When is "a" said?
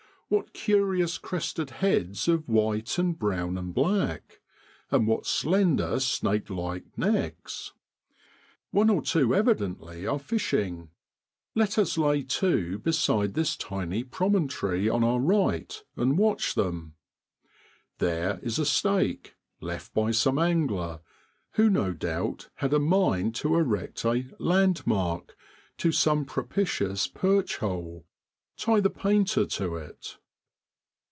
18.57-18.65, 22.73-22.79, 24.05-24.23